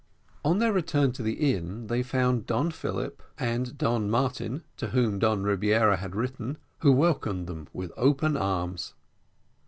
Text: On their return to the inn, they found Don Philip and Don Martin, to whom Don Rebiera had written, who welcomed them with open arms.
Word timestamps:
On 0.43 0.57
their 0.57 0.73
return 0.73 1.11
to 1.11 1.21
the 1.21 1.53
inn, 1.53 1.85
they 1.85 2.01
found 2.01 2.47
Don 2.47 2.71
Philip 2.71 3.21
and 3.37 3.77
Don 3.77 4.09
Martin, 4.09 4.63
to 4.77 4.87
whom 4.87 5.19
Don 5.19 5.43
Rebiera 5.43 5.97
had 5.97 6.15
written, 6.15 6.57
who 6.79 6.91
welcomed 6.91 7.45
them 7.45 7.67
with 7.71 7.91
open 7.95 8.35
arms. 8.35 8.95